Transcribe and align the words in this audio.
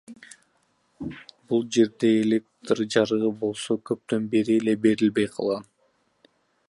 Бул 1.51 1.67
жерде 1.77 2.09
электр 2.21 2.81
жарыгы 2.95 3.29
болсо 3.43 3.77
көптөн 3.91 4.27
бери 4.33 4.57
эле 4.63 4.77
берилбей 4.87 5.29
калган. 5.37 5.71